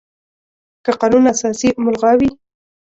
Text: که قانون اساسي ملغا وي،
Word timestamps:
که 0.83 0.91
قانون 1.01 1.23
اساسي 1.33 1.69
ملغا 1.83 2.11
وي، 2.19 2.29